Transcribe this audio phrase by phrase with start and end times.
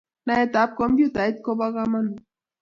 [0.25, 2.15] naet ap kopyutait kopo kamanut